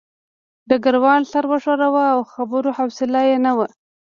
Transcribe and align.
ډګروال 0.69 1.21
سر 1.31 1.43
وښوراوه 1.51 2.03
او 2.13 2.19
د 2.25 2.29
خبرو 2.33 2.69
حوصله 2.77 3.21
یې 3.29 3.37
نه 3.45 3.51
وه 3.57 3.67